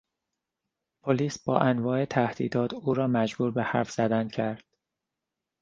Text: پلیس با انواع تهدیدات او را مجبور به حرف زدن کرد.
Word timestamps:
پلیس 1.03 1.39
با 1.43 1.59
انواع 1.59 2.05
تهدیدات 2.05 2.73
او 2.73 2.93
را 2.93 3.07
مجبور 3.07 3.51
به 3.51 3.63
حرف 3.63 3.91
زدن 3.91 4.27
کرد. 4.27 4.63